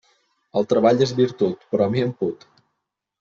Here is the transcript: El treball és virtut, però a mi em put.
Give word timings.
El 0.61 0.65
treball 0.71 1.03
és 1.05 1.13
virtut, 1.19 1.67
però 1.73 1.85
a 1.85 1.91
mi 1.97 2.01
em 2.07 2.15
put. 2.25 2.47